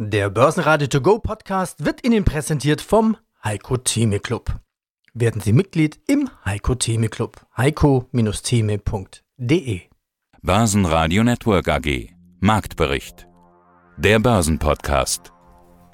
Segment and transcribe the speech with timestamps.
[0.00, 4.60] Der Börsenradio To Go Podcast wird Ihnen präsentiert vom Heiko Theme Club.
[5.12, 7.44] Werden Sie Mitglied im Heiko Theme Club.
[7.56, 9.80] heiko-theme.de
[10.40, 13.26] Börsenradio Network AG Marktbericht
[13.96, 15.32] Der Börsenpodcast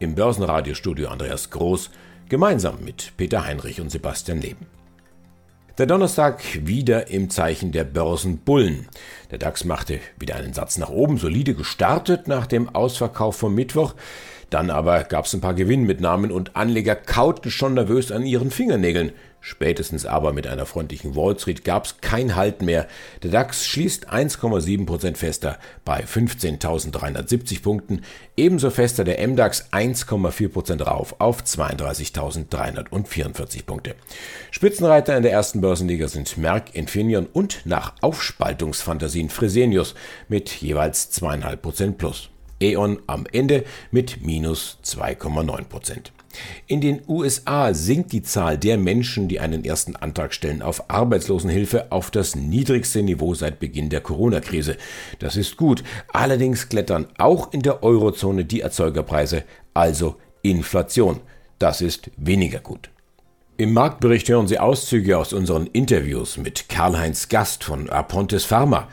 [0.00, 1.90] Im Börsenradiostudio Andreas Groß
[2.28, 4.66] gemeinsam mit Peter Heinrich und Sebastian Leben.
[5.76, 8.86] Der Donnerstag wieder im Zeichen der Börsenbullen.
[9.32, 13.96] Der DAX machte wieder einen Satz nach oben, solide gestartet nach dem Ausverkauf vom Mittwoch.
[14.50, 19.10] Dann aber gab es ein paar Gewinnmitnahmen und Anleger kauten schon nervös an ihren Fingernägeln.
[19.46, 22.88] Spätestens aber mit einer freundlichen Wall Street gab es kein Halt mehr.
[23.22, 28.00] Der DAX schließt 1,7% fester bei 15.370 Punkten.
[28.38, 33.96] Ebenso fester der MDAX 1,4% rauf auf 32.344 Punkte.
[34.50, 39.94] Spitzenreiter in der ersten Börsenliga sind Merck, Infineon und nach Aufspaltungsfantasien Fresenius
[40.26, 42.30] mit jeweils 2,5% plus.
[42.60, 46.12] E.ON am Ende mit minus 2,9%.
[46.66, 51.90] In den USA sinkt die Zahl der Menschen, die einen ersten Antrag stellen auf Arbeitslosenhilfe,
[51.92, 54.76] auf das niedrigste Niveau seit Beginn der Corona-Krise.
[55.18, 55.84] Das ist gut.
[56.12, 61.20] Allerdings klettern auch in der Eurozone die Erzeugerpreise, also Inflation.
[61.58, 62.90] Das ist weniger gut.
[63.56, 68.88] Im Marktbericht hören Sie Auszüge aus unseren Interviews mit Karl-Heinz Gast von Apontes Pharma,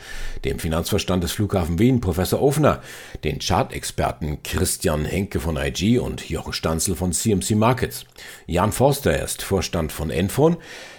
[0.46, 2.80] dem Finanzverstand des Flughafen Wien, Professor Ofner,
[3.24, 8.06] den Chartexperten Christian Henke von IG und Jochen Stanzel von CMC Markets.
[8.46, 10.58] Jan Forster ist Vorstand von Enphone,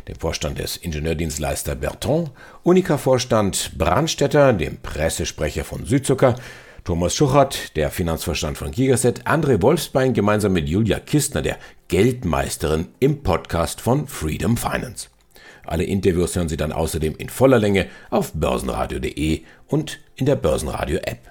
[0.09, 2.31] dem Vorstand des Ingenieurdienstleister Berton,
[2.65, 6.35] Unica-Vorstand Brandstätter, dem Pressesprecher von Südzucker,
[6.83, 11.59] Thomas Schuchert, der Finanzverstand von Gigaset, André Wolfsbein gemeinsam mit Julia Kistner, der
[11.93, 15.11] Geldmeisterin im Podcast von Freedom Finance.
[15.67, 21.01] Alle Interviews hören Sie dann außerdem in voller Länge auf börsenradio.de und in der Börsenradio
[21.05, 21.31] App.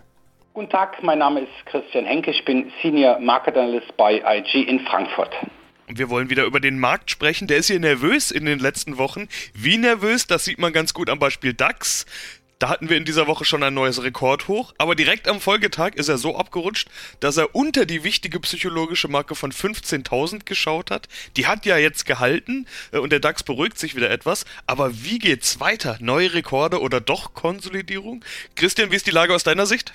[0.53, 4.81] Guten Tag, mein Name ist Christian Henke, ich bin Senior Market Analyst bei IG in
[4.81, 5.31] Frankfurt.
[5.87, 7.47] Und wir wollen wieder über den Markt sprechen.
[7.47, 9.29] Der ist hier nervös in den letzten Wochen.
[9.55, 12.05] Wie nervös, das sieht man ganz gut am Beispiel DAX.
[12.61, 16.09] Da hatten wir in dieser Woche schon ein neues Rekordhoch, aber direkt am Folgetag ist
[16.09, 16.89] er so abgerutscht,
[17.19, 21.07] dass er unter die wichtige psychologische Marke von 15.000 geschaut hat.
[21.37, 24.45] Die hat ja jetzt gehalten äh, und der DAX beruhigt sich wieder etwas.
[24.67, 25.97] Aber wie geht's weiter?
[26.01, 28.23] Neue Rekorde oder doch Konsolidierung?
[28.55, 29.91] Christian, wie ist die Lage aus deiner Sicht?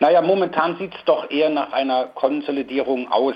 [0.00, 3.34] Naja, momentan sieht es doch eher nach einer Konsolidierung aus.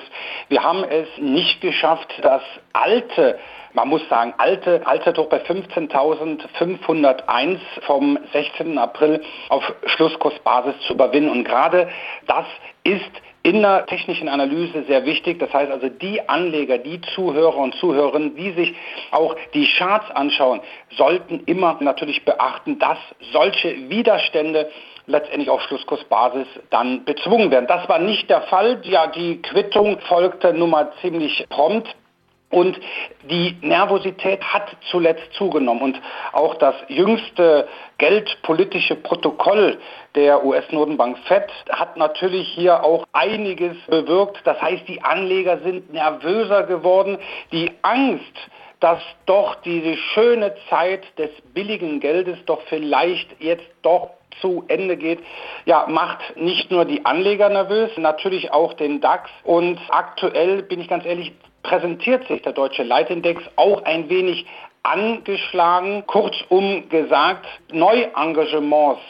[0.49, 2.43] Wir haben es nicht geschafft, das
[2.73, 3.39] alte
[3.77, 8.79] man muss sagen, alte Allzeithoch bei 15.501 vom 16.
[8.79, 11.29] April auf Schlusskursbasis zu überwinden.
[11.29, 11.91] Und gerade
[12.27, 12.47] das
[12.85, 13.03] ist
[13.43, 15.39] in der technischen Analyse sehr wichtig.
[15.39, 18.75] Das heißt also, die Anleger, die Zuhörer und Zuhörerinnen, die sich
[19.13, 20.61] auch die Charts anschauen,
[20.97, 22.99] sollten immer natürlich beachten, dass
[23.31, 24.71] solche Widerstände
[25.07, 27.67] letztendlich auf Schlusskursbasis dann bezwungen werden.
[27.67, 28.81] Das war nicht der Fall.
[28.83, 31.95] Ja, die Quittung folgte nun mal ziemlich prompt.
[32.49, 32.79] Und
[33.29, 35.83] die Nervosität hat zuletzt zugenommen.
[35.83, 36.01] Und
[36.33, 37.67] auch das jüngste
[37.99, 39.79] geldpolitische Protokoll
[40.15, 44.39] der US-Notenbank Fed hat natürlich hier auch einiges bewirkt.
[44.45, 47.19] Das heißt, die Anleger sind nervöser geworden.
[47.51, 48.37] Die Angst,
[48.79, 54.11] dass doch diese schöne Zeit des billigen Geldes doch vielleicht jetzt doch
[54.41, 55.21] zu Ende geht,
[55.65, 59.31] ja, macht nicht nur die Anleger nervös, natürlich auch den DAX.
[59.45, 61.33] Und aktuell, bin ich ganz ehrlich,
[61.63, 64.47] präsentiert sich der deutsche Leitindex auch ein wenig
[64.83, 66.07] angeschlagen.
[66.07, 69.03] Kurzum gesagt, Neuengagements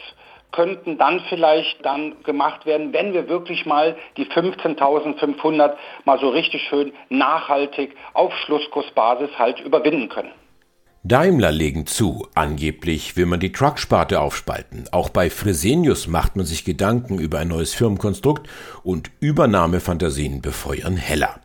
[0.51, 5.73] könnten dann vielleicht dann gemacht werden, wenn wir wirklich mal die 15.500
[6.05, 10.31] mal so richtig schön nachhaltig auf Schlusskursbasis halt überwinden können.
[11.07, 14.89] Daimler legen zu, angeblich will man die Trucksparte aufspalten.
[14.91, 18.49] Auch bei Fresenius macht man sich Gedanken über ein neues Firmenkonstrukt
[18.83, 21.39] und Übernahmefantasien befeuern heller.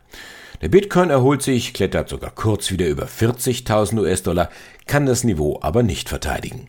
[0.61, 4.49] Der Bitcoin erholt sich, klettert sogar kurz wieder über 40.000 US-Dollar,
[4.85, 6.67] kann das Niveau aber nicht verteidigen.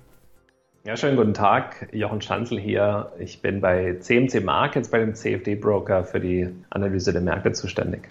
[0.84, 1.88] Ja, schönen guten Tag.
[1.92, 3.10] Jochen Schanzel hier.
[3.18, 8.08] Ich bin bei CMC Markets, bei dem CFD-Broker für die Analyse der Märkte zuständig.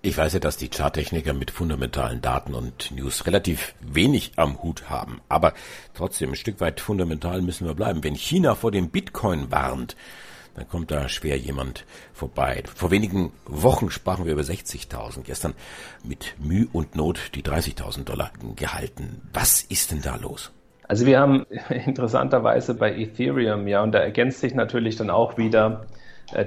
[0.00, 4.88] Ich weiß ja, dass die Charttechniker mit fundamentalen Daten und News relativ wenig am Hut
[4.88, 5.20] haben.
[5.28, 5.54] Aber
[5.92, 8.04] trotzdem, ein Stück weit fundamental müssen wir bleiben.
[8.04, 9.96] Wenn China vor dem Bitcoin warnt,
[10.54, 12.62] dann kommt da schwer jemand vorbei.
[12.72, 15.54] Vor wenigen Wochen sprachen wir über 60.000, gestern
[16.04, 19.22] mit Mühe und Not die 30.000 Dollar gehalten.
[19.32, 20.52] Was ist denn da los?
[20.84, 21.44] Also wir haben
[21.86, 25.86] interessanterweise bei Ethereum, ja, und da ergänzt sich natürlich dann auch wieder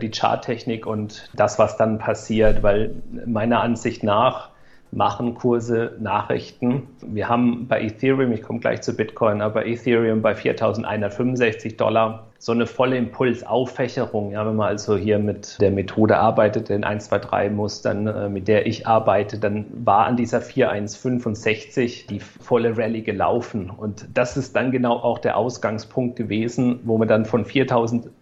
[0.01, 2.95] die Charttechnik und das, was dann passiert, weil
[3.25, 4.49] meiner Ansicht nach
[4.91, 6.87] machen Kurse, Nachrichten.
[7.01, 12.51] Wir haben bei Ethereum, ich komme gleich zu Bitcoin, aber Ethereum bei 4.165 Dollar so
[12.51, 14.31] eine volle Impulsauffächerung.
[14.31, 18.29] Ja, wenn man also hier mit der Methode arbeitet, den 1, 2, 3 Mustern, äh,
[18.29, 23.69] mit der ich arbeite, dann war an dieser 4165 die volle Rallye gelaufen.
[23.69, 27.45] Und das ist dann genau auch der Ausgangspunkt gewesen, wo wir dann von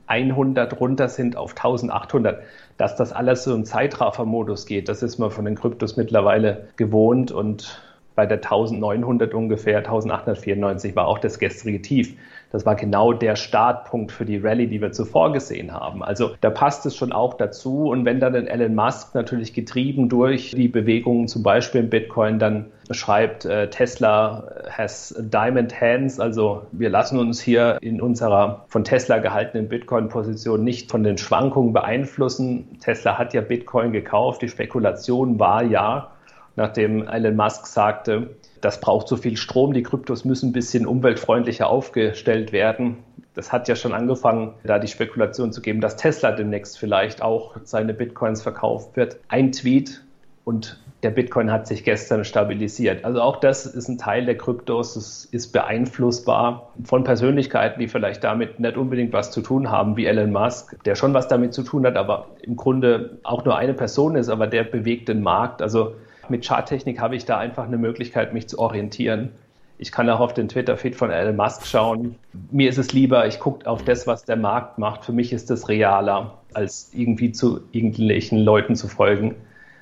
[0.09, 2.41] 4100 runter sind auf 1800.
[2.77, 7.31] Dass das alles so im Zeitraffer-Modus geht, das ist man von den Kryptos mittlerweile gewohnt
[7.31, 7.81] und
[8.15, 12.15] bei der 1900 ungefähr, 1894 war auch das gestrige Tief.
[12.51, 16.03] Das war genau der Startpunkt für die Rallye, die wir zuvor gesehen haben.
[16.03, 17.89] Also da passt es schon auch dazu.
[17.89, 22.65] Und wenn dann Elon Musk natürlich getrieben durch die Bewegungen, zum Beispiel im Bitcoin, dann
[22.89, 29.19] schreibt, äh, Tesla has diamond hands, also wir lassen uns hier in unserer von Tesla
[29.19, 32.79] gehaltenen Bitcoin-Position nicht von den Schwankungen beeinflussen.
[32.79, 36.09] Tesla hat ja Bitcoin gekauft, die Spekulation war ja,
[36.55, 41.69] nachdem Elon Musk sagte, das braucht so viel Strom, die Kryptos müssen ein bisschen umweltfreundlicher
[41.69, 42.97] aufgestellt werden.
[43.33, 47.55] Das hat ja schon angefangen, da die Spekulation zu geben, dass Tesla demnächst vielleicht auch
[47.63, 49.17] seine Bitcoins verkauft wird.
[49.27, 50.03] Ein Tweet
[50.43, 53.05] und der Bitcoin hat sich gestern stabilisiert.
[53.05, 58.23] Also auch das ist ein Teil der Kryptos, das ist beeinflussbar von Persönlichkeiten, die vielleicht
[58.23, 61.63] damit nicht unbedingt was zu tun haben, wie Elon Musk, der schon was damit zu
[61.63, 65.61] tun hat, aber im Grunde auch nur eine Person ist, aber der bewegt den Markt.
[65.61, 65.93] Also
[66.29, 69.31] mit Charttechnik habe ich da einfach eine Möglichkeit, mich zu orientieren.
[69.77, 72.15] Ich kann auch auf den Twitter-Feed von Elon Musk schauen.
[72.51, 75.05] Mir ist es lieber, ich gucke auf das, was der Markt macht.
[75.05, 79.35] Für mich ist das realer, als irgendwie zu irgendwelchen Leuten zu folgen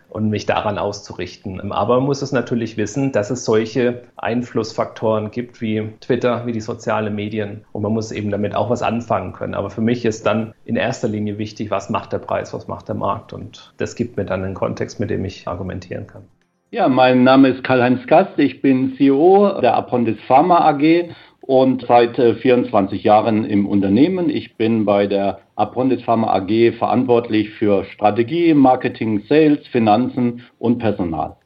[0.09, 1.71] und mich daran auszurichten.
[1.71, 6.61] Aber man muss es natürlich wissen, dass es solche Einflussfaktoren gibt wie Twitter, wie die
[6.61, 9.53] sozialen Medien und man muss eben damit auch was anfangen können.
[9.53, 12.87] Aber für mich ist dann in erster Linie wichtig, was macht der Preis, was macht
[12.87, 16.23] der Markt und das gibt mir dann einen Kontext, mit dem ich argumentieren kann.
[16.69, 18.37] Ja, mein Name ist Karl-Heinz Gast.
[18.37, 24.29] Ich bin CEO der Apondis Pharma AG und seit 24 äh, Jahren im Unternehmen.
[24.29, 31.37] Ich bin bei der Apondis Pharma AG verantwortlich für Strategie, Marketing, Sales, Finanzen und Personal.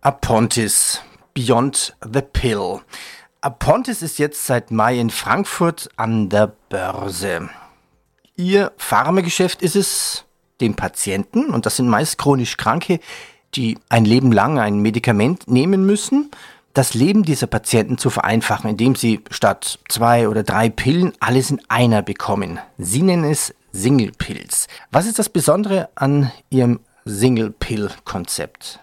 [0.00, 1.02] Apontis,
[1.34, 2.80] Beyond the Pill.
[3.42, 7.50] Apontis ist jetzt seit Mai in Frankfurt an der Börse.
[8.36, 10.24] Ihr Pharmageschäft ist es,
[10.62, 13.00] dem Patienten, und das sind meist chronisch Kranke,
[13.56, 16.30] die ein Leben lang ein Medikament nehmen müssen,
[16.74, 21.60] das Leben dieser Patienten zu vereinfachen, indem sie statt zwei oder drei Pillen alles in
[21.68, 22.58] einer bekommen.
[22.78, 24.66] Sie nennen es Single Pills.
[24.90, 28.80] Was ist das Besondere an Ihrem Single Pill Konzept?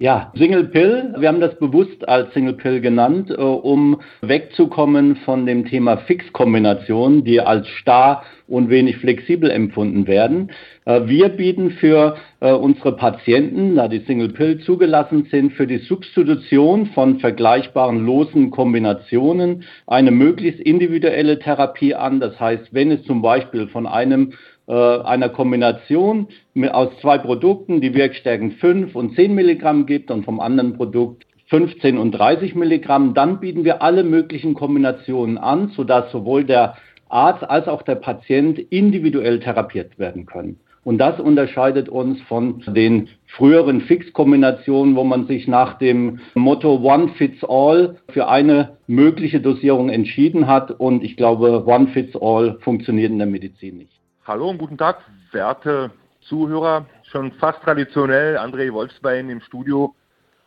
[0.00, 5.44] Ja, Single Pill, wir haben das bewusst als Single Pill genannt, äh, um wegzukommen von
[5.44, 10.52] dem Thema Fixkombination, die als starr und wenig flexibel empfunden werden.
[10.84, 15.78] Äh, wir bieten für äh, unsere Patienten, da die Single Pill zugelassen sind, für die
[15.78, 22.20] Substitution von vergleichbaren losen Kombinationen eine möglichst individuelle Therapie an.
[22.20, 24.34] Das heißt, wenn es zum Beispiel von einem
[24.68, 26.28] einer Kombination
[26.70, 31.96] aus zwei Produkten, die Wirkstärken 5 und 10 Milligramm gibt und vom anderen Produkt 15
[31.96, 36.76] und 30 Milligramm, dann bieten wir alle möglichen Kombinationen an, sodass sowohl der
[37.08, 40.60] Arzt als auch der Patient individuell therapiert werden können.
[40.84, 47.08] Und das unterscheidet uns von den früheren Fixkombinationen, wo man sich nach dem Motto One
[47.08, 50.70] Fits All für eine mögliche Dosierung entschieden hat.
[50.70, 53.97] Und ich glaube, One Fits All funktioniert in der Medizin nicht.
[54.28, 55.00] Hallo und guten Tag,
[55.32, 55.90] werte
[56.20, 56.84] Zuhörer.
[57.04, 59.94] Schon fast traditionell André Wolfsbein im Studio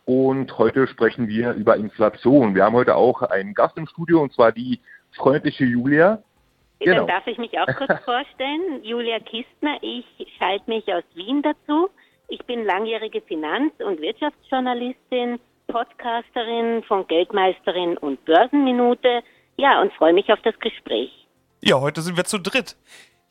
[0.04, 2.54] und heute sprechen wir über Inflation.
[2.54, 4.78] Wir haben heute auch einen Gast im Studio und zwar die
[5.16, 6.22] freundliche Julia.
[6.78, 6.98] Genau.
[6.98, 8.84] Dann darf ich mich auch kurz vorstellen.
[8.84, 10.06] Julia Kistner, ich
[10.38, 11.88] schalte mich aus Wien dazu.
[12.28, 19.24] Ich bin langjährige Finanz- und Wirtschaftsjournalistin, Podcasterin von Geldmeisterin und Börsenminute.
[19.56, 21.10] Ja, und freue mich auf das Gespräch.
[21.64, 22.76] Ja, heute sind wir zu dritt.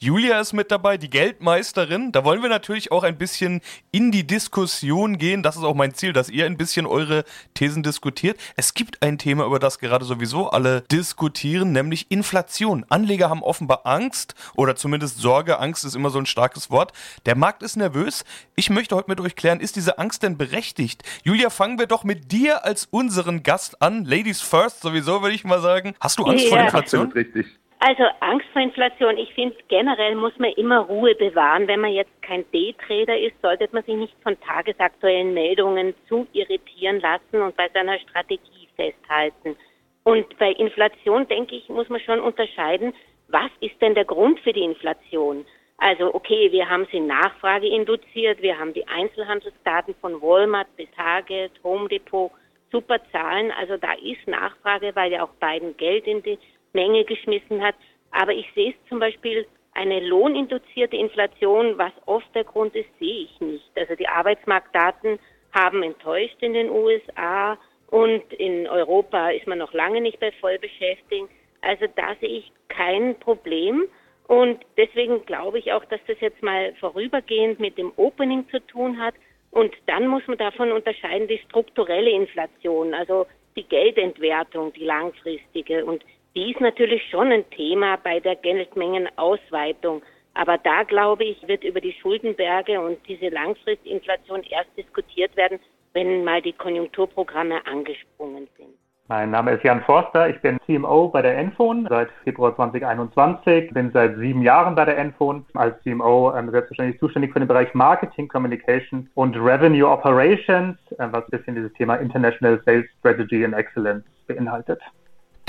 [0.03, 2.11] Julia ist mit dabei, die Geldmeisterin.
[2.11, 5.43] Da wollen wir natürlich auch ein bisschen in die Diskussion gehen.
[5.43, 8.39] Das ist auch mein Ziel, dass ihr ein bisschen eure Thesen diskutiert.
[8.55, 12.83] Es gibt ein Thema, über das gerade sowieso alle diskutieren, nämlich Inflation.
[12.89, 15.59] Anleger haben offenbar Angst oder zumindest Sorge.
[15.59, 16.93] Angst ist immer so ein starkes Wort.
[17.27, 18.25] Der Markt ist nervös.
[18.55, 21.03] Ich möchte heute mit euch klären, ist diese Angst denn berechtigt?
[21.23, 24.03] Julia, fangen wir doch mit dir als unseren Gast an.
[24.05, 25.93] Ladies first, sowieso würde ich mal sagen.
[25.99, 26.49] Hast du Angst ja.
[26.49, 27.05] vor Inflation?
[27.05, 27.60] Absolut richtig.
[27.83, 29.17] Also Angst vor Inflation.
[29.17, 31.67] Ich finde, generell muss man immer Ruhe bewahren.
[31.67, 36.99] Wenn man jetzt kein Daytrader ist, sollte man sich nicht von tagesaktuellen Meldungen zu irritieren
[36.99, 39.55] lassen und bei seiner Strategie festhalten.
[40.03, 42.93] Und bei Inflation, denke ich, muss man schon unterscheiden,
[43.29, 45.43] was ist denn der Grund für die Inflation?
[45.77, 51.51] Also okay, wir haben sie Nachfrage induziert, wir haben die Einzelhandelsdaten von Walmart bis Target,
[51.63, 52.31] Home Depot,
[52.71, 53.51] super Zahlen.
[53.59, 56.37] Also da ist Nachfrage, weil ja auch Biden Geld in die
[56.73, 57.75] Menge geschmissen hat.
[58.11, 63.23] Aber ich sehe es zum Beispiel eine lohninduzierte Inflation, was oft der Grund ist, sehe
[63.23, 63.71] ich nicht.
[63.75, 65.17] Also die Arbeitsmarktdaten
[65.53, 71.29] haben enttäuscht in den USA und in Europa ist man noch lange nicht bei Vollbeschäftigung.
[71.61, 73.87] Also da sehe ich kein Problem.
[74.27, 78.97] Und deswegen glaube ich auch, dass das jetzt mal vorübergehend mit dem Opening zu tun
[78.99, 79.13] hat.
[79.51, 85.83] Und dann muss man davon unterscheiden die strukturelle Inflation, also die Geldentwertung, die langfristige.
[85.83, 90.01] Und die ist natürlich schon ein Thema bei der Geldmengenausweitung.
[90.33, 95.59] Aber da, glaube ich, wird über die Schuldenberge und diese Langfristinflation erst diskutiert werden,
[95.93, 98.69] wenn mal die Konjunkturprogramme angesprungen sind.
[99.09, 103.91] Mein Name ist Jan Forster, ich bin CMO bei der Enphone seit Februar 2021, bin
[103.91, 108.29] seit sieben Jahren bei der Enphone als CMO ähm, selbstverständlich zuständig für den Bereich Marketing,
[108.29, 114.05] Communication und Revenue Operations, äh, was ein bisschen dieses Thema International Sales Strategy and Excellence
[114.27, 114.79] beinhaltet.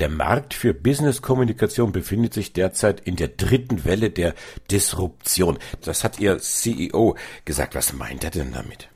[0.02, 4.34] Der Markt für Business-Kommunikation befindet sich derzeit in der dritten Welle der
[4.68, 5.58] Disruption.
[5.84, 7.76] Das hat Ihr CEO gesagt.
[7.76, 8.88] Was meint er denn damit?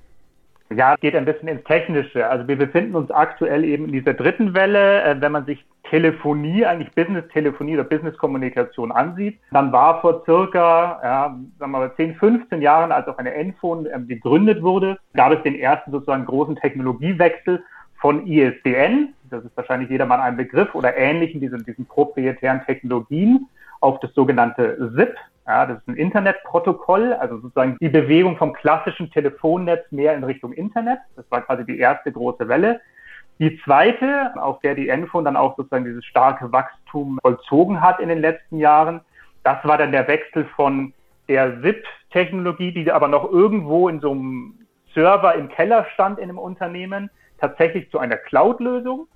[0.74, 2.26] Ja, geht ein bisschen ins Technische.
[2.26, 5.04] Also wir befinden uns aktuell eben in dieser dritten Welle.
[5.04, 11.38] Äh, wenn man sich Telefonie, eigentlich Business-Telefonie oder Business-Kommunikation ansieht, dann war vor circa, ja,
[11.60, 15.40] sagen wir mal 10, 15 Jahren, als auch eine Enphone ähm, gegründet wurde, gab es
[15.44, 17.62] den ersten sozusagen großen Technologiewechsel
[18.00, 23.48] von ISDN, das ist wahrscheinlich jedermann ein Begriff, oder ähnlichen, diesen, diesen proprietären Technologien,
[23.80, 25.14] auf das sogenannte SIP.
[25.46, 30.52] Ja, das ist ein Internetprotokoll, also sozusagen die Bewegung vom klassischen Telefonnetz mehr in Richtung
[30.52, 30.98] Internet.
[31.14, 32.80] Das war quasi die erste große Welle.
[33.38, 38.08] Die zweite, auf der die Enphone dann auch sozusagen dieses starke Wachstum vollzogen hat in
[38.08, 39.02] den letzten Jahren,
[39.44, 40.92] das war dann der Wechsel von
[41.28, 44.54] der SIP-Technologie, die aber noch irgendwo in so einem
[44.94, 49.08] Server im Keller stand in einem Unternehmen, tatsächlich zu einer Cloud-Lösung.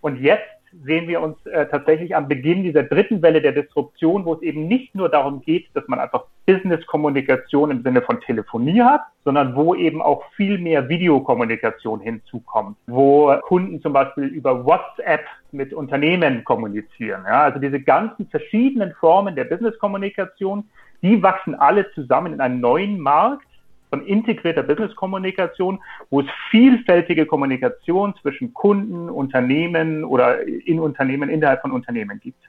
[0.00, 0.48] Und jetzt
[0.84, 4.68] sehen wir uns äh, tatsächlich am Beginn dieser dritten Welle der Disruption, wo es eben
[4.68, 9.74] nicht nur darum geht, dass man einfach Business-Kommunikation im Sinne von Telefonie hat, sondern wo
[9.74, 17.24] eben auch viel mehr Videokommunikation hinzukommt, wo Kunden zum Beispiel über WhatsApp mit Unternehmen kommunizieren.
[17.26, 20.68] Ja, also diese ganzen verschiedenen Formen der Business-Kommunikation,
[21.02, 23.46] die wachsen alle zusammen in einen neuen Markt,
[23.90, 31.72] von integrierter Business-Kommunikation, wo es vielfältige Kommunikation zwischen Kunden, Unternehmen oder in Unternehmen, innerhalb von
[31.72, 32.42] Unternehmen gibt.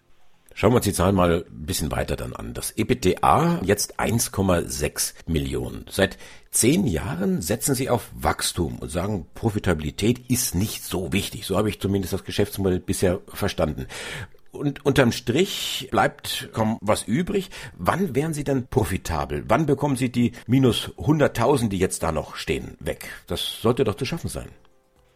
[0.54, 2.54] Schauen wir uns die Zahlen mal ein bisschen weiter dann an.
[2.54, 5.86] Das EBITDA jetzt 1,6 Millionen.
[5.90, 6.18] Seit
[6.52, 11.46] zehn Jahren setzen Sie auf Wachstum und sagen, Profitabilität ist nicht so wichtig.
[11.46, 13.88] So habe ich zumindest das Geschäftsmodell bisher verstanden.
[14.52, 17.50] Und unterm Strich bleibt kaum was übrig.
[17.78, 19.46] Wann wären Sie dann profitabel?
[19.48, 23.10] Wann bekommen Sie die minus 100.000, die jetzt da noch stehen, weg?
[23.28, 24.50] Das sollte doch zu schaffen sein.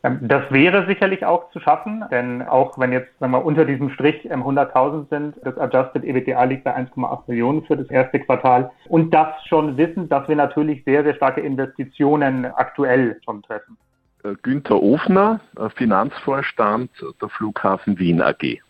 [0.06, 3.90] Ähm, das wäre sicherlich auch zu schaffen, denn auch wenn jetzt sagen wir, unter diesem
[3.90, 8.72] Strich 100.000 ähm, sind, das Adjusted EBITDA liegt bei 1,8 Millionen für das erste Quartal
[8.88, 13.78] und das schon wissen, dass wir natürlich sehr, sehr starke Investitionen aktuell schon treffen.
[14.24, 18.62] Äh, Günther Ofner, äh, Finanzvorstand der Flughafen Wien AG.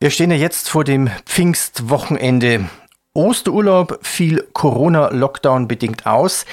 [0.00, 2.68] Wir stehen ja jetzt vor dem Pfingstwochenende.
[3.14, 6.46] Osterurlaub fiel Corona-Lockdown bedingt aus.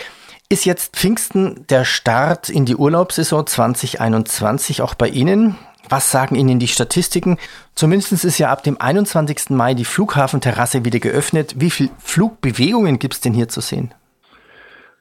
[0.50, 5.58] Ist jetzt Pfingsten der Start in die Urlaubssaison 2021 auch bei Ihnen?
[5.90, 7.38] Was sagen Ihnen die Statistiken?
[7.76, 9.52] Zumindest ist ja ab dem 21.
[9.52, 11.56] Mai die Flughafenterrasse wieder geöffnet.
[11.58, 13.94] Wie viele Flugbewegungen gibt es denn hier zu sehen?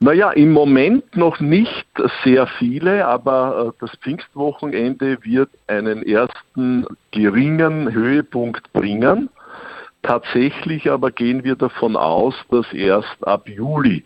[0.05, 1.87] Naja, im Moment noch nicht
[2.25, 9.31] sehr viele, aber äh, das Pfingstwochenende wird einen ersten geringen Höhepunkt bringen.
[10.03, 14.05] Tatsächlich aber gehen wir davon aus, dass erst ab Juli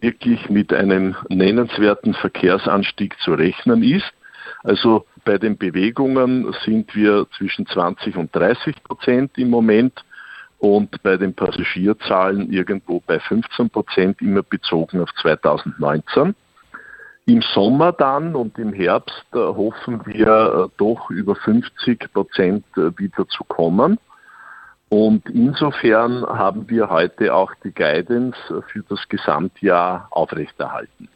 [0.00, 4.10] wirklich mit einem nennenswerten Verkehrsanstieg zu rechnen ist.
[4.64, 10.02] Also bei den Bewegungen sind wir zwischen 20 und 30 Prozent im Moment
[10.58, 16.34] und bei den Passagierzahlen irgendwo bei 15 Prozent, immer bezogen auf 2019.
[17.26, 22.96] Im Sommer dann und im Herbst äh, hoffen wir äh, doch über 50 Prozent äh,
[22.96, 23.98] wieder zu kommen.
[24.88, 31.08] Und insofern haben wir heute auch die Guidance für das Gesamtjahr aufrechterhalten.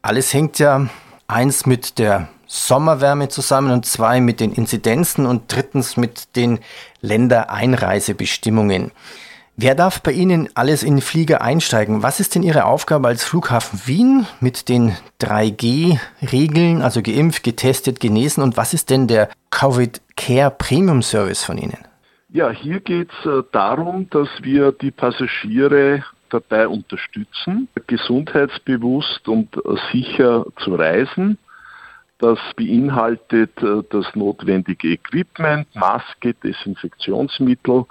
[0.00, 0.86] Alles hängt ja
[1.26, 6.60] eins mit der Sommerwärme zusammen und zwei mit den Inzidenzen und drittens mit den
[7.00, 8.92] Ländereinreisebestimmungen.
[9.56, 12.02] Wer darf bei Ihnen alles in Flieger einsteigen?
[12.02, 18.42] Was ist denn Ihre Aufgabe als Flughafen Wien mit den 3G-Regeln, also geimpft, getestet, genesen?
[18.42, 21.78] Und was ist denn der Covid Care Premium Service von Ihnen?
[22.28, 29.60] Ja, hier geht es äh, darum, dass wir die Passagiere dabei unterstützen, gesundheitsbewusst und äh,
[29.90, 31.38] sicher zu reisen.
[32.22, 37.84] Das beinhaltet äh, das notwendige Equipment, Maske, Desinfektionsmittel,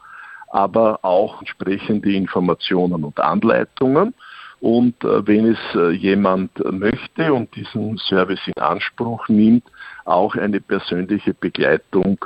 [0.53, 4.15] aber auch entsprechende Informationen und Anleitungen.
[4.61, 5.59] Und äh, wenn es
[5.99, 9.65] jemand möchte und diesen Service in Anspruch nimmt,
[10.05, 12.17] auch eine persönliche Begleitung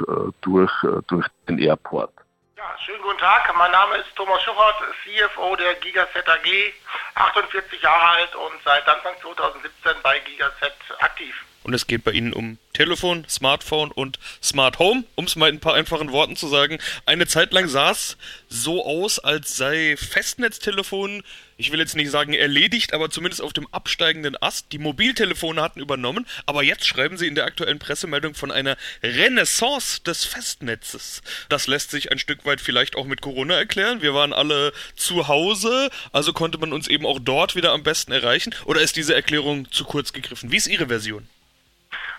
[0.41, 0.71] durch,
[1.07, 2.11] durch den Airport.
[2.55, 3.51] Ja, schönen guten Tag.
[3.57, 6.73] Mein Name ist Thomas Schuchert, CFO der Gigaset AG,
[7.15, 11.33] 48 Jahre alt und seit Anfang 2017 bei Gigaset aktiv.
[11.65, 15.55] Und es geht bei Ihnen um Telefon, Smartphone und Smart Home, um es mal in
[15.55, 16.77] ein paar einfachen Worten zu sagen.
[17.07, 18.17] Eine Zeit lang sah es
[18.47, 21.23] so aus, als sei Festnetztelefon,
[21.57, 24.73] ich will jetzt nicht sagen erledigt, aber zumindest auf dem absteigenden Ast.
[24.73, 30.03] Die Mobiltelefone hatten übernommen, aber jetzt schreiben sie in der aktuellen Pressemeldung von einer Renaissance
[30.03, 31.23] des Festnetzes.
[31.49, 34.03] Das lässt sich ein Stück weit vielleicht auch mit Corona erklären.
[34.03, 38.11] Wir waren alle zu Hause, also konnte man uns eben auch dort wieder am besten
[38.11, 38.53] erreichen.
[38.65, 40.51] Oder ist diese Erklärung zu kurz gegriffen?
[40.51, 41.27] Wie ist Ihre Version?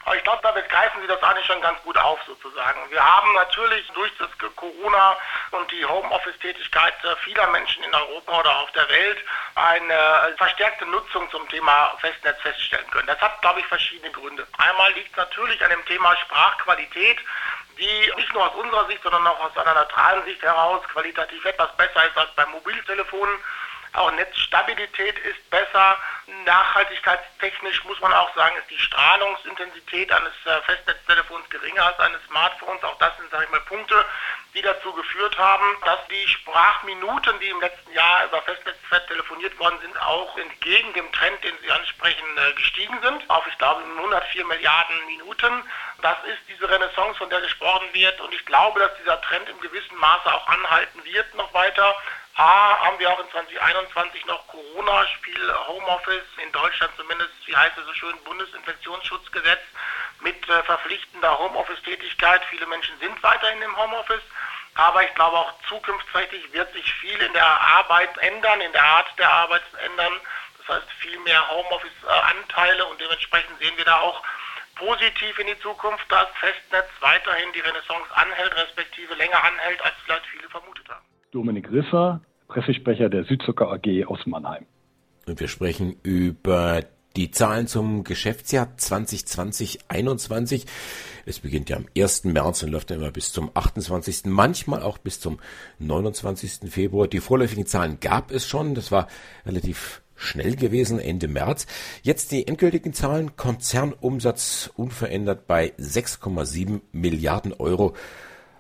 [0.07, 2.79] Aber ich glaube, damit greifen Sie das eigentlich schon ganz gut auf sozusagen.
[2.91, 5.17] Wir haben natürlich durch das Corona
[5.51, 6.95] und die Homeoffice-Tätigkeit
[7.25, 9.19] vieler Menschen in Europa oder auf der Welt
[9.57, 13.09] eine verstärkte Nutzung zum Thema Festnetz feststellen können.
[13.09, 14.47] Das hat, glaube ich, verschiedene Gründe.
[14.59, 17.19] Einmal liegt es natürlich an dem Thema Sprachqualität
[17.79, 21.77] die nicht nur aus unserer Sicht, sondern auch aus einer neutralen Sicht heraus qualitativ etwas
[21.77, 23.29] besser ist als beim Mobiltelefon.
[23.97, 25.97] Auch Netzstabilität ist besser.
[26.45, 32.83] Nachhaltigkeitstechnisch muss man auch sagen, ist die Strahlungsintensität eines äh, Festnetztelefons geringer als eines Smartphones.
[32.85, 34.05] Auch das sind, sage ich mal, Punkte,
[34.55, 38.77] die dazu geführt haben, dass die Sprachminuten, die im letzten Jahr über Festnetz
[39.09, 43.31] telefoniert worden sind, auch entgegen dem Trend, den Sie ansprechen, äh, gestiegen sind.
[43.31, 45.63] Auf, ich glaube, 104 Milliarden Minuten.
[46.03, 48.21] Das ist diese Renaissance, von der gesprochen wird.
[48.21, 51.95] Und ich glaube, dass dieser Trend im gewissen Maße auch anhalten wird noch weiter.
[52.39, 57.87] A, haben wir auch in 2021 noch Corona-Spiel, Homeoffice, in Deutschland zumindest, wie heißt es
[57.87, 59.63] so schön, Bundesinfektionsschutzgesetz
[60.21, 62.45] mit äh, verpflichtender Homeoffice-Tätigkeit.
[62.51, 64.23] Viele Menschen sind weiterhin im Homeoffice,
[64.75, 69.19] aber ich glaube auch zukünftig wird sich viel in der Arbeit ändern, in der Art
[69.19, 70.21] der Arbeit ändern.
[70.59, 74.23] Das heißt viel mehr Homeoffice-Anteile und dementsprechend sehen wir da auch
[74.75, 80.27] positiv in die Zukunft, dass Festnetz weiterhin die Renaissance anhält, respektive länger anhält, als vielleicht
[80.27, 81.16] viele vermutet haben.
[81.37, 84.65] Dominik Risser, Pressesprecher der Südzucker AG aus Mannheim.
[85.27, 86.81] Und wir sprechen über
[87.15, 90.65] die Zahlen zum Geschäftsjahr 2020-21.
[91.27, 92.25] Es beginnt ja am 1.
[92.25, 95.39] März und läuft dann immer bis zum 28., manchmal auch bis zum
[95.79, 96.71] 29.
[96.73, 97.07] Februar.
[97.07, 98.75] Die vorläufigen Zahlen gab es schon.
[98.75, 99.07] Das war
[99.45, 101.67] relativ schnell gewesen, Ende März.
[102.03, 103.37] Jetzt die endgültigen Zahlen.
[103.37, 107.95] Konzernumsatz unverändert bei 6,7 Milliarden Euro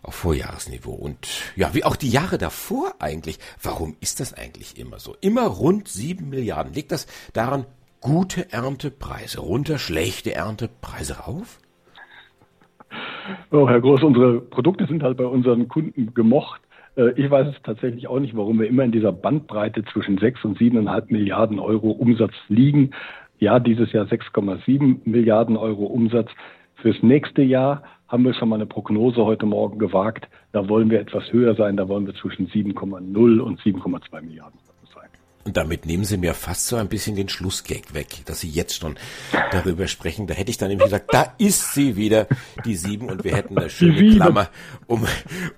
[0.07, 0.92] auf Vorjahresniveau.
[0.92, 3.38] Und ja, wie auch die Jahre davor eigentlich.
[3.62, 5.16] Warum ist das eigentlich immer so?
[5.21, 6.73] Immer rund sieben Milliarden.
[6.73, 7.66] Liegt das daran,
[8.01, 11.59] gute Erntepreise runter, schlechte Erntepreise rauf?
[13.51, 16.61] Oh, Herr Groß, unsere Produkte sind halt bei unseren Kunden gemocht.
[16.97, 20.45] Äh, ich weiß es tatsächlich auch nicht, warum wir immer in dieser Bandbreite zwischen sechs
[20.45, 22.92] und siebeneinhalb Milliarden Euro Umsatz liegen.
[23.38, 26.31] Ja, dieses Jahr 6,7 Milliarden Euro Umsatz.
[26.77, 30.29] Fürs nächste Jahr haben wir schon mal eine Prognose heute Morgen gewagt.
[30.53, 31.77] Da wollen wir etwas höher sein.
[31.77, 34.65] Da wollen wir zwischen 7,0 und 7,2 Milliarden.
[35.47, 38.75] Und damit nehmen Sie mir fast so ein bisschen den Schlussgag weg, dass Sie jetzt
[38.75, 38.99] schon
[39.53, 40.27] darüber sprechen.
[40.27, 42.27] Da hätte ich dann nämlich gesagt, da ist sie wieder,
[42.65, 44.51] die sieben, und wir hätten eine schöne Klammer,
[44.89, 45.07] um,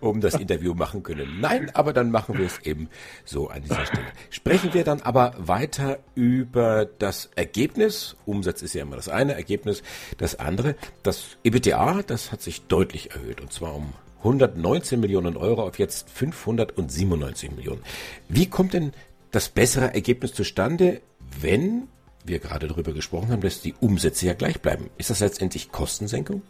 [0.01, 1.41] um das Interview machen können.
[1.41, 2.91] Nein, aber dann machen wir es eben
[3.25, 4.05] so an dieser Stelle.
[4.29, 8.15] Sprechen wir dann aber weiter über das Ergebnis.
[8.27, 9.83] Umsatz ist ja immer das eine, Ergebnis
[10.19, 10.75] das andere.
[11.03, 16.11] Das EBITDA, das hat sich deutlich erhöht, und zwar um 119 Millionen Euro auf jetzt
[16.11, 17.81] 597 Millionen.
[18.29, 18.93] Wie kommt denn
[19.31, 21.01] das bessere Ergebnis zustande,
[21.41, 21.89] wenn
[22.25, 24.91] wir gerade darüber gesprochen haben, dass die Umsätze ja gleich bleiben.
[24.99, 26.43] Ist das letztendlich Kostensenkung?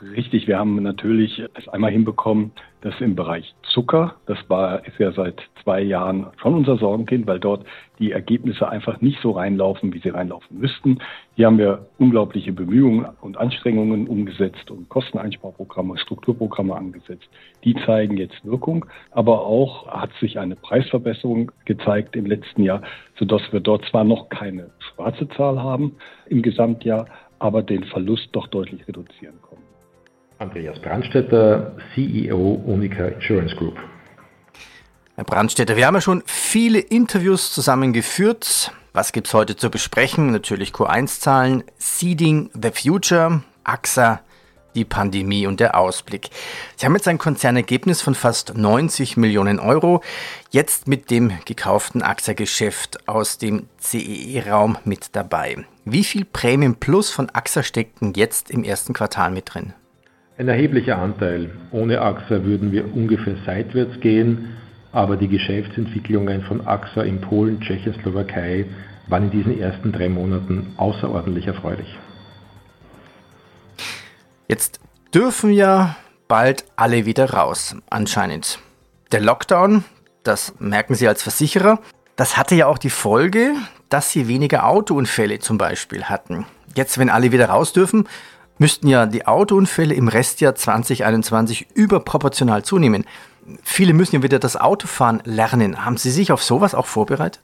[0.00, 5.12] Richtig, wir haben natürlich es einmal hinbekommen, dass im Bereich Zucker, das war, ist ja
[5.12, 7.64] seit zwei Jahren schon unser Sorgenkind, weil dort
[7.98, 10.98] die Ergebnisse einfach nicht so reinlaufen, wie sie reinlaufen müssten.
[11.36, 17.28] Hier haben wir unglaubliche Bemühungen und Anstrengungen umgesetzt und Kosteneinsparprogramme, Strukturprogramme angesetzt.
[17.64, 22.82] Die zeigen jetzt Wirkung, aber auch hat sich eine Preisverbesserung gezeigt im letzten Jahr,
[23.18, 27.06] sodass wir dort zwar noch keine schwarze Zahl haben im Gesamtjahr,
[27.38, 29.34] aber den Verlust doch deutlich reduzieren.
[30.42, 33.78] Andreas Brandstätter, CEO Unica Insurance Group.
[35.14, 38.72] Herr Brandstätter, wir haben ja schon viele Interviews zusammengeführt.
[38.92, 40.32] Was gibt es heute zu besprechen?
[40.32, 44.20] Natürlich Q1-Zahlen, Seeding the Future, AXA,
[44.74, 46.30] die Pandemie und der Ausblick.
[46.74, 50.02] Sie haben jetzt ein Konzernergebnis von fast 90 Millionen Euro,
[50.50, 55.64] jetzt mit dem gekauften AXA-Geschäft aus dem CEE-Raum mit dabei.
[55.84, 59.74] Wie viel Prämien Plus von AXA steckten jetzt im ersten Quartal mit drin?
[60.38, 61.50] Ein erheblicher Anteil.
[61.72, 64.56] Ohne AXA würden wir ungefähr seitwärts gehen,
[64.90, 68.64] aber die Geschäftsentwicklungen von AXA in Polen, Tschechien, Slowakei
[69.08, 71.98] waren in diesen ersten drei Monaten außerordentlich erfreulich.
[74.48, 74.80] Jetzt
[75.14, 75.96] dürfen ja
[76.28, 78.58] bald alle wieder raus, anscheinend.
[79.12, 79.84] Der Lockdown,
[80.24, 81.78] das merken Sie als Versicherer,
[82.16, 83.52] das hatte ja auch die Folge,
[83.90, 86.46] dass Sie weniger Autounfälle zum Beispiel hatten.
[86.74, 88.08] Jetzt, wenn alle wieder raus dürfen,
[88.62, 93.04] müssten ja die Autounfälle im Restjahr 2021 überproportional zunehmen.
[93.64, 95.84] Viele müssen ja wieder das Autofahren lernen.
[95.84, 97.42] Haben Sie sich auf sowas auch vorbereitet?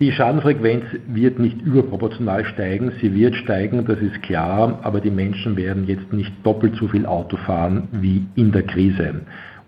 [0.00, 2.90] Die Schadenfrequenz wird nicht überproportional steigen.
[3.00, 7.06] Sie wird steigen, das ist klar, aber die Menschen werden jetzt nicht doppelt so viel
[7.06, 9.20] Auto fahren wie in der Krise.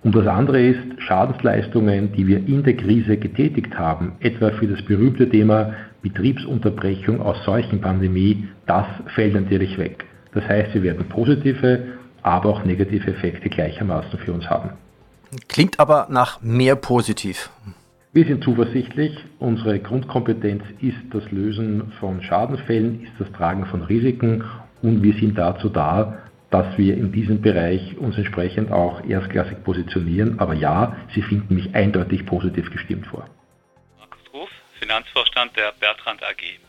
[0.02, 4.82] Und das andere ist, Schadensleistungen, die wir in der Krise getätigt haben, etwa für das
[4.82, 10.06] berühmte Thema Betriebsunterbrechung aus Seuchenpandemie, das fällt natürlich weg.
[10.32, 14.70] Das heißt, wir werden positive, aber auch negative Effekte gleichermaßen für uns haben.
[15.48, 17.50] Klingt aber nach mehr positiv.
[18.12, 19.16] Wir sind zuversichtlich.
[19.38, 24.44] Unsere Grundkompetenz ist das Lösen von Schadensfällen, ist das Tragen von Risiken
[24.82, 26.18] und wir sind dazu da,
[26.50, 30.38] dass wir in diesem Bereich uns entsprechend auch erstklassig positionieren.
[30.38, 33.24] Aber ja, Sie finden mich eindeutig positiv gestimmt vor.
[33.98, 36.60] Markus Ruf, Finanzvorstand der Bertrand AG.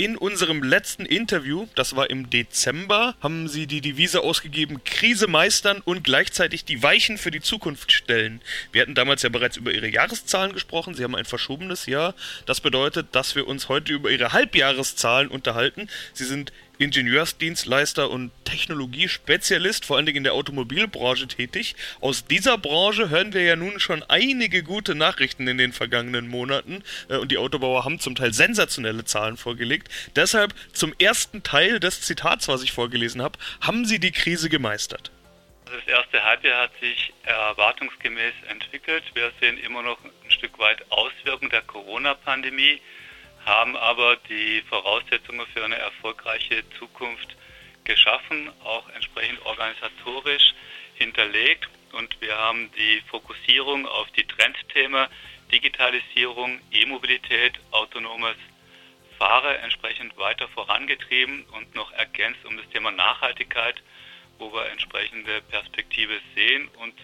[0.00, 5.82] In unserem letzten Interview, das war im Dezember, haben Sie die Devise ausgegeben, Krise meistern
[5.84, 8.40] und gleichzeitig die Weichen für die Zukunft stellen.
[8.72, 10.94] Wir hatten damals ja bereits über Ihre Jahreszahlen gesprochen.
[10.94, 12.14] Sie haben ein verschobenes Jahr.
[12.46, 15.86] Das bedeutet, dass wir uns heute über Ihre Halbjahreszahlen unterhalten.
[16.14, 16.50] Sie sind
[16.80, 21.76] Ingenieursdienstleister und Technologiespezialist, vor allen Dingen in der Automobilbranche tätig.
[22.00, 26.82] Aus dieser Branche hören wir ja nun schon einige gute Nachrichten in den vergangenen Monaten
[27.10, 29.88] äh, und die Autobauer haben zum Teil sensationelle Zahlen vorgelegt.
[30.16, 35.10] Deshalb zum ersten Teil des Zitats, was ich vorgelesen habe, haben Sie die Krise gemeistert?
[35.66, 39.04] Das erste Halbjahr hat sich erwartungsgemäß entwickelt.
[39.12, 42.80] Wir sehen immer noch ein Stück weit Auswirkungen der Corona-Pandemie
[43.44, 47.36] haben aber die Voraussetzungen für eine erfolgreiche Zukunft
[47.84, 50.54] geschaffen, auch entsprechend organisatorisch
[50.94, 51.68] hinterlegt.
[51.92, 55.08] Und wir haben die Fokussierung auf die Trendthemen
[55.50, 58.36] Digitalisierung, E-Mobilität, autonomes
[59.18, 63.82] Fahren entsprechend weiter vorangetrieben und noch ergänzt um das Thema Nachhaltigkeit,
[64.38, 66.68] wo wir entsprechende Perspektive sehen.
[66.78, 66.94] Und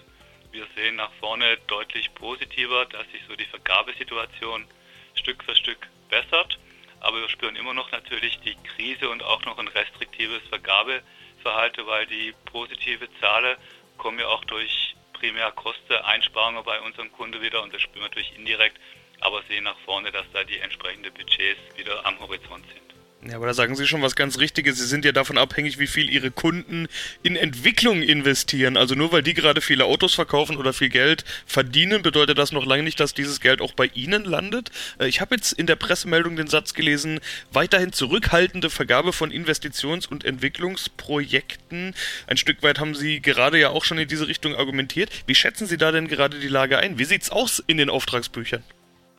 [0.53, 4.67] wir sehen nach vorne deutlich positiver, dass sich so die Vergabesituation
[5.15, 6.59] Stück für Stück bessert.
[7.01, 12.07] Aber wir spüren immer noch natürlich die Krise und auch noch ein restriktives Vergabeverhalten, weil
[12.07, 13.57] die positive Zahlen
[13.99, 18.37] kommen ja auch durch primär Kosteneinsparungen bei unserem Kunde wieder und das spüren wir natürlich
[18.37, 18.79] indirekt,
[19.21, 22.96] aber sehen nach vorne, dass da die entsprechenden Budgets wieder am Horizont sind.
[23.25, 24.79] Ja, aber da sagen Sie schon was ganz Richtiges.
[24.79, 26.87] Sie sind ja davon abhängig, wie viel Ihre Kunden
[27.23, 28.77] in Entwicklung investieren.
[28.77, 32.67] Also nur weil die gerade viele Autos verkaufen oder viel Geld verdienen, bedeutet das noch
[32.67, 34.71] lange nicht, dass dieses Geld auch bei Ihnen landet.
[35.01, 37.21] Äh, ich habe jetzt in der Pressemeldung den Satz gelesen,
[37.53, 41.95] weiterhin zurückhaltende Vergabe von Investitions- und Entwicklungsprojekten.
[42.27, 45.11] Ein Stück weit haben Sie gerade ja auch schon in diese Richtung argumentiert.
[45.27, 46.99] Wie schätzen Sie da denn gerade die Lage ein?
[46.99, 48.63] Wie sieht's aus in den Auftragsbüchern?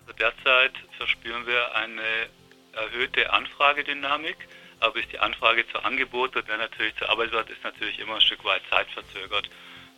[0.05, 2.01] Also derzeit verspüren wir eine
[2.77, 4.37] erhöhte Anfragedynamik,
[4.79, 8.21] aber ist die Anfrage zu Angebot und dann natürlich zur Arbeitswelt ist natürlich immer ein
[8.21, 9.49] Stück weit zeitverzögert.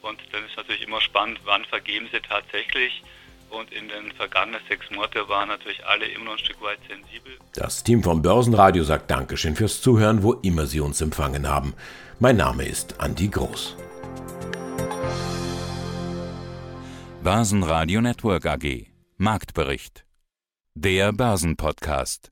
[0.01, 3.03] Und dann ist natürlich immer spannend, wann vergeben sie tatsächlich.
[3.49, 7.37] Und in den vergangenen sechs Monaten waren natürlich alle immer noch ein Stück weit sensibel.
[7.53, 11.73] Das Team vom Börsenradio sagt Dankeschön fürs Zuhören, wo immer Sie uns empfangen haben.
[12.19, 13.75] Mein Name ist Andi Groß.
[17.23, 18.85] Börsenradio Network AG.
[19.17, 20.05] Marktbericht.
[20.75, 22.31] Der Börsenpodcast.